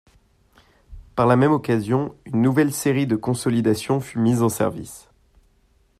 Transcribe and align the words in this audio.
Par 1.15 1.27
la 1.27 1.35
même 1.35 1.51
occasion, 1.51 2.15
une 2.25 2.41
nouvelle 2.41 2.73
série 2.73 3.05
de 3.05 3.15
Consolidation 3.15 3.99
fut 3.99 4.17
mise 4.17 4.41
en 4.41 4.49
service. 4.49 5.07